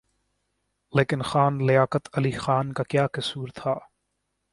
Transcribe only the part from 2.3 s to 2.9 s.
خان کا